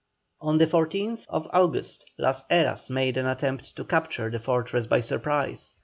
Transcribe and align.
On 0.41 0.57
the 0.57 0.65
14th 0.65 1.27
August 1.29 2.09
Las 2.17 2.43
Heras 2.49 2.89
made 2.89 3.17
an 3.17 3.27
attempt 3.27 3.75
to 3.75 3.85
capture 3.85 4.31
the 4.31 4.39
fortress 4.39 4.87
by 4.87 4.99
surprise. 4.99 5.75